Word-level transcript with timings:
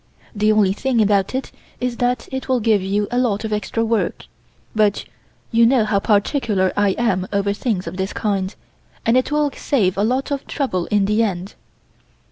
The 0.35 0.51
only 0.51 0.73
thing 0.73 0.99
about 0.99 1.35
it 1.35 1.51
is 1.79 1.97
that 1.97 2.27
it 2.31 2.49
will 2.49 2.59
give 2.59 2.81
you 2.81 3.07
a 3.11 3.19
lot 3.19 3.45
of 3.45 3.53
extra 3.53 3.85
work, 3.85 4.25
but 4.73 5.05
you 5.51 5.63
know 5.63 5.85
how 5.85 5.99
particular 5.99 6.73
I 6.75 6.95
am 6.97 7.27
over 7.31 7.53
things 7.53 7.85
of 7.85 7.97
this 7.97 8.11
kind, 8.11 8.55
and 9.05 9.15
it 9.15 9.31
will 9.31 9.51
save 9.51 9.99
a 9.99 10.03
lot 10.03 10.31
of 10.31 10.47
trouble 10.47 10.87
in 10.87 11.05
the 11.05 11.21
end. 11.21 11.53